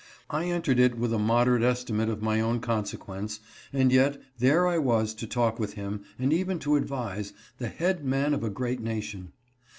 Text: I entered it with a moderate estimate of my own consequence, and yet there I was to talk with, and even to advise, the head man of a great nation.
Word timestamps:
I 0.31 0.45
entered 0.45 0.79
it 0.79 0.97
with 0.97 1.13
a 1.13 1.19
moderate 1.19 1.61
estimate 1.61 2.09
of 2.09 2.23
my 2.23 2.39
own 2.41 2.59
consequence, 2.59 3.39
and 3.71 3.91
yet 3.91 4.19
there 4.39 4.65
I 4.67 4.79
was 4.79 5.13
to 5.13 5.27
talk 5.27 5.59
with, 5.59 5.77
and 5.77 5.99
even 6.17 6.57
to 6.61 6.75
advise, 6.75 7.33
the 7.59 7.67
head 7.67 8.03
man 8.03 8.33
of 8.33 8.43
a 8.43 8.49
great 8.49 8.79
nation. 8.81 9.33